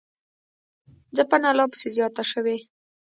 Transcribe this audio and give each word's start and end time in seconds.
ځپنه 1.17 1.49
لاپسې 1.57 1.87
زیاته 1.95 2.23
شوې 2.31 2.57